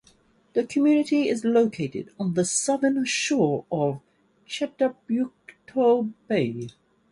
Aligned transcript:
The 0.53 0.63
community 0.65 1.29
is 1.29 1.45
located 1.45 2.09
on 2.19 2.33
the 2.33 2.43
southern 2.43 3.05
shore 3.05 3.65
of 3.71 4.01
Chedabucto 4.47 6.11
Bay. 6.27 6.69